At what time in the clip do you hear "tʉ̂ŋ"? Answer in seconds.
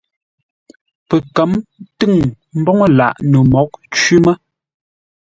1.97-2.13